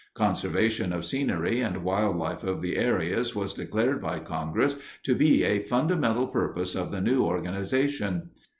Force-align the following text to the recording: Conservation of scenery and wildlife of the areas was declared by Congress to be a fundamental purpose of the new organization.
Conservation 0.15 0.91
of 0.93 1.05
scenery 1.05 1.59
and 1.61 1.83
wildlife 1.83 2.43
of 2.43 2.59
the 2.63 2.75
areas 2.75 3.35
was 3.35 3.53
declared 3.53 4.01
by 4.01 4.17
Congress 4.17 4.77
to 5.03 5.13
be 5.13 5.43
a 5.43 5.61
fundamental 5.61 6.25
purpose 6.25 6.73
of 6.73 6.89
the 6.89 7.01
new 7.01 7.23
organization. 7.23 8.31